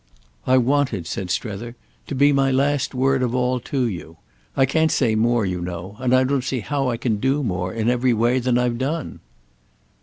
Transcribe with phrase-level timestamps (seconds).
[0.47, 1.75] "I want it," said Strether,
[2.07, 4.17] "to be my last word of all to you.
[4.57, 7.71] I can't say more, you know; and I don't see how I can do more,
[7.71, 9.19] in every way, than I've done."